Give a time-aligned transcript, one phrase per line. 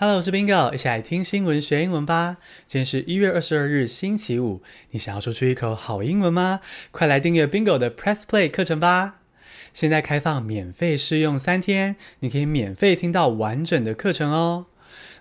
[0.00, 2.36] Hello，我是 Bingo，一起来听新闻学英文吧。
[2.68, 4.62] 今天是一月二十二日，星期五。
[4.90, 6.60] 你想要说出一口好英文吗？
[6.92, 9.16] 快来订阅 Bingo 的 Press Play 课程吧！
[9.74, 14.66] 现在开放免费试用三天，你可以免费听到完整的课程哦。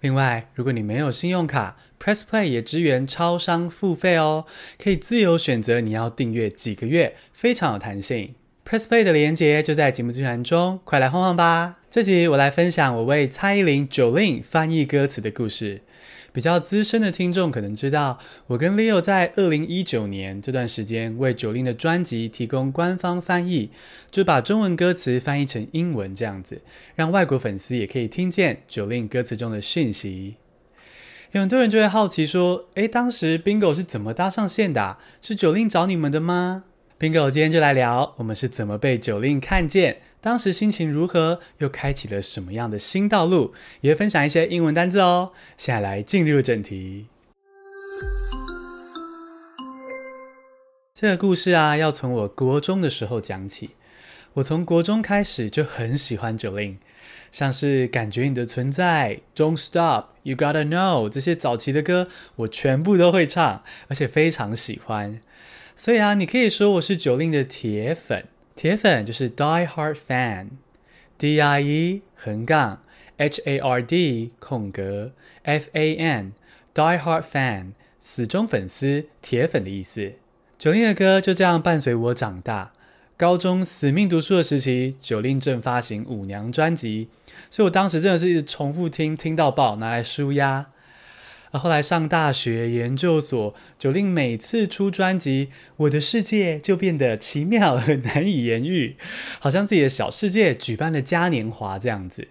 [0.00, 4.44] 另外，如果你没有信用卡，Press Play 也支援超商付费哦，
[4.82, 8.34] 可以自由选择你要订阅几个月，非常有弹性。
[8.66, 11.80] Press Play 的连接就在节目资讯栏中，快来晃晃吧！
[11.90, 15.82] 这集我来分享我为蔡依林 Jolin 翻译歌词的故事。
[16.32, 23.68] 比较资深的听众可能知道，我跟 Leo 在二零一九年这段时间为 Jolin 的专辑提供官方翻译，
[24.10, 26.62] 就把中文歌词翻译成英文这样子，
[26.94, 30.36] 让外国粉丝也可以听见 Jolin 歌词中的讯息。
[31.32, 34.96] 有很多人就会好奇说：“诶，当时 Bingo 是怎么搭上线的？
[35.20, 36.64] 是 Jolin 找你们的吗？”
[37.04, 45.32] 冰狗今天就来聊我们是怎么被 Jolin 看见，当时心情如何，又开启了什么样的新道路，也分享一些英文单字哦。
[45.58, 47.08] 现在来进入正题。
[50.94, 53.72] 这个故事啊，要从我国中的时候讲起。
[54.32, 56.76] 我从国中开始就很喜欢 Jolin，
[57.30, 65.20] 像是感觉你的存在、Don't Stop、You Gotta Know 这些早期的歌，我全部都会唱，而且非常喜欢。
[65.76, 72.84] 所以啊，你可以说我是 Jolin 的铁粉，铁粉就是 Die Hard Fan，D I E 横杠
[73.16, 75.10] H A R D 空格
[75.42, 80.12] F A N，Die Hard Fan 死忠粉丝、铁粉的意思。
[80.60, 82.72] Jolin 的歌就这样伴随我长大。
[83.16, 87.08] 高中死命读书的时期，Jolin 正发行舞娘专辑，
[87.50, 90.66] 所以我当时真的是一直重复听，听到爆，拿来舒压。
[91.58, 98.96] 后来上大学研究所，Jolin 每次出专辑，我的世界就变得奇妙而难以言喻，
[99.38, 102.28] 好像自己的小世界举办了嘉年华这样子。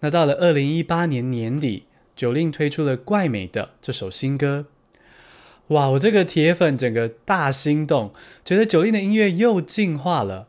[0.00, 1.84] 那到了二零一八年年底
[2.16, 4.66] ，Jolin 推出了《怪美的》这首新歌，
[5.68, 5.88] 哇！
[5.90, 8.12] 我这个铁粉整个大心动，
[8.44, 10.48] 觉得 Jolin 的音乐又进化了，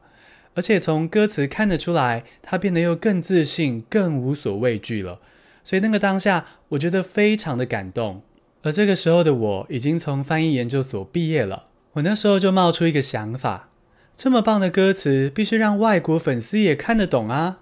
[0.56, 5.20] 而且从歌词看得出来，他变得又更自信、更无所畏惧了。
[5.66, 8.22] 所以那个当下，我觉得非常的感动。
[8.62, 11.66] 而这个时候的我，已经从翻译研究所毕业了。
[11.94, 13.70] 我那时候就冒出一个想法：
[14.16, 17.60] 这么棒的歌词，必须让外国粉丝也看得懂啊！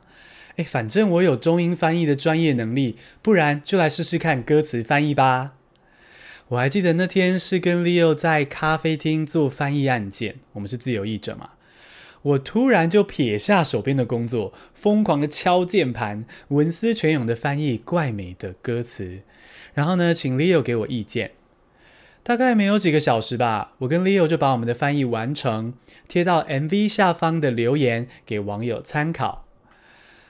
[0.58, 5.54] 诶，反正我有中英翻译的专业能力，不然就来试试看歌词翻译吧。
[6.50, 11.52] 我还记得那天是跟 Leo 在咖啡厅做翻译案件，我们是自由译者嘛。
[12.24, 19.20] 我突然就撇下手边的工作，疯狂的敲键盘，文思泉涌的翻译怪美的歌词，
[19.74, 21.32] 然后呢，请 Leo 给我意见。
[22.24, 25.74] 大概没有几个小时吧，我跟 Leo 就把我们的翻译完成，
[26.08, 29.46] 贴到 MV 下方的留言给网友参考。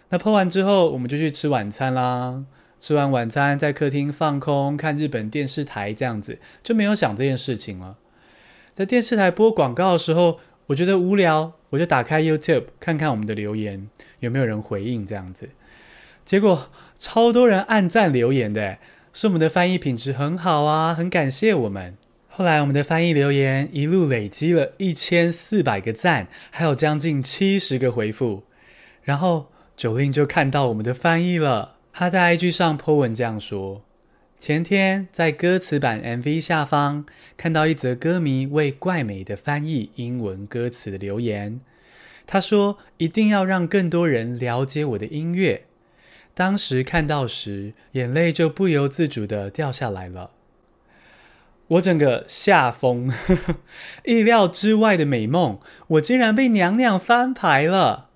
[0.09, 2.45] 那 po 完之后，我们就去吃晚餐啦。
[2.79, 7.97] 吃完晚餐，在客厅放空看日本电视台，这样子就没有想这件事情了。
[8.73, 11.53] 在电视台播广告的时候，我觉得无聊。
[11.73, 15.49] 我就打开 YouTube 看看我们的留言有没有人回应这样子，
[16.23, 18.77] 结果超多人按赞留言的，
[19.11, 21.97] 说我们的翻译品质很好啊，很感谢我们。
[22.27, 28.43] 后来我们的翻译留言一路累积了一千四百个赞，还有将近七十个回复，
[29.01, 33.81] 然后 Jolin 就看到我们的翻译了，他在 IG 上 po 文这样说。
[34.45, 37.05] 前天在歌词版 MV 下方
[37.37, 41.61] 看到一则歌迷为怪美的翻译英文歌词的留言，
[42.27, 45.67] 他说一定要让更多人了解我的音乐。
[46.33, 50.31] 当时看到时，眼泪就不由自主的掉下来了。
[51.67, 53.09] 我整个吓疯，
[54.03, 58.09] 意料之外的美梦，我竟然被娘娘翻牌了。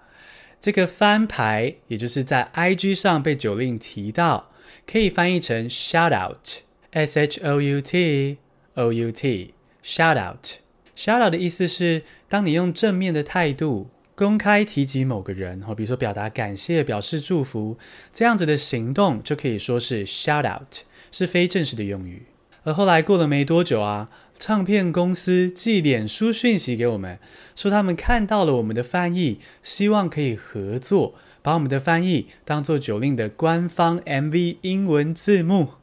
[0.60, 4.52] 这个翻牌，也就是在 IG 上被 Jolin 提到。
[4.86, 8.38] 可以翻译成 shout out，s h o u t
[8.76, 17.78] o u t，shout out，shout out 的意思是当你用正面的态度公开提及某个人，哦比如说表达感谢、表示祝福，
[18.12, 20.78] 这样子的行动就可以说是 shout out，
[21.12, 22.24] 是非正式的用语。
[22.64, 27.18] 而后来过了没多久啊，唱片公司寄脸书讯息给我们，
[27.56, 31.16] 说他们看到了我们的翻译，希望可以合作。
[31.48, 35.76] 把我们的翻译当做 Jolin 的官方 MV 英文字幕，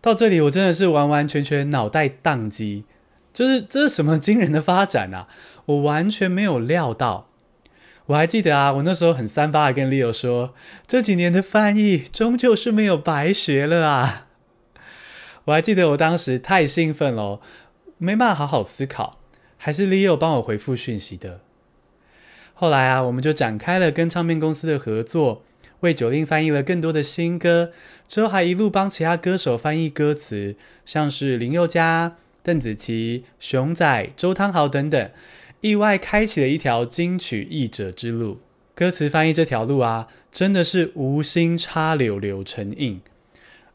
[0.00, 2.82] 到这里我真的是完完全全脑袋宕机，
[3.32, 5.28] 就是这是什么惊人的发展啊！
[5.66, 7.28] 我完全没有料到。
[8.06, 10.52] 我还记得啊，我那时候很三八的跟 Leo 说，
[10.88, 14.26] 这几年的翻译终究是没有白学了啊！
[15.44, 17.40] 我还记得我当时太兴奋了，
[17.98, 19.20] 没办法好好思考，
[19.56, 21.42] 还是 Leo 帮我回复讯息的。
[22.54, 25.42] 后来啊，我们就展开了跟唱片公司的合作。
[25.80, 27.72] 为 Jolin 翻译了更多的新歌，
[28.08, 30.56] 之后还一路帮其他歌手翻译歌词，
[30.86, 35.10] 像是林宥嘉、邓紫棋、熊仔、周汤豪等等，
[35.60, 38.40] 意外开启了一条金曲译者之路。
[38.74, 43.02] 歌词翻译这条路啊，真的是无心插柳柳成荫。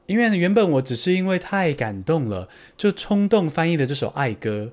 [0.07, 4.71] 因为原本我只是因为太感动了，就冲动翻译了这首爱歌，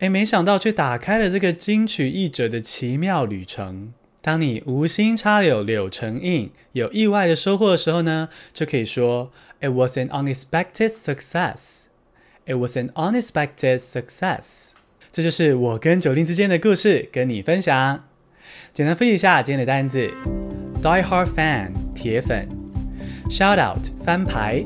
[0.00, 3.92] 诶，没想到却打开了这个金曲译者的奇妙旅程。
[4.20, 11.80] 当你无心插柳柳成荫，有意外的收获的时候呢，就可以说 It was an unexpected success.
[12.46, 14.68] It was an unexpected success.
[15.10, 18.04] 这就是我跟 Jolin 之间的故事，跟你分享。
[18.72, 20.12] 简单复习一下今天的单字
[20.80, 22.48] ：Die Hard fan，铁粉。
[23.28, 24.64] Shout out 翻牌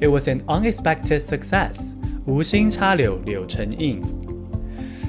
[0.00, 1.94] ，It was an unexpected success，
[2.26, 4.00] 无心插柳柳成荫。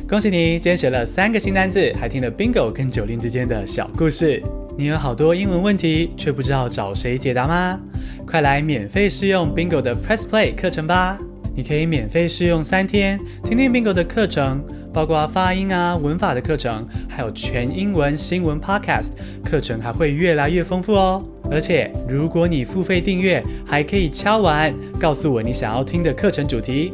[0.07, 4.41] 恭喜你，今天学了三个新单字，还听了 Bingo 跟 Jolin 之间的小故事。
[4.77, 7.79] 你有好多英文问题，却不知道找谁解答吗？
[8.27, 11.17] 快来免费试用 Bingo 的 Press Play 课程吧！
[11.55, 14.63] 你可以免费试用三天，听听 Bingo 的课程。
[14.93, 19.11] 包括发音啊、文法的课程，还有全英文新闻 Podcast
[19.45, 21.23] 课程，还会越来越丰富哦。
[21.51, 26.93] 而且，如果你付费订阅，还可以敲完告诉我你想要听的课程主题。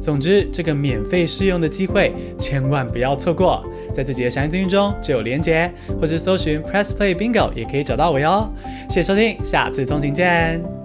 [0.00, 3.64] 总之，这个免费试用的机会千万不要错过。
[3.94, 5.70] 在自己的详细资讯中就有连接，
[6.00, 8.50] 或是搜寻 Press Play Bingo 也可以找到我哟。
[8.88, 10.81] 谢谢收听，下次通勤见。